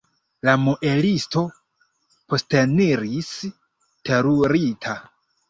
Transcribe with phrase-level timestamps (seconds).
[0.47, 1.43] La muelisto
[2.33, 4.99] posteniris terurita.